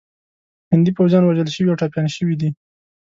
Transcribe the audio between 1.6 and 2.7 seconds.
او ټپیان شوي دي.